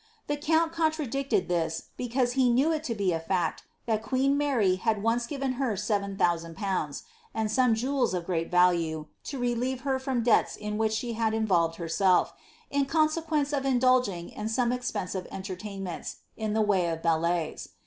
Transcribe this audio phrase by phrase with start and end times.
[0.25, 4.77] The count contradicted' this, because he knew it to be a fact that queen Mary
[4.77, 7.03] had once given her 7000/.,
[7.35, 11.35] and some jewels of great value, to relieve her from debts in which she had
[11.35, 12.33] involved herself,
[12.71, 17.69] in consequence of indulging in some expensive entertainments, in the way of ballets.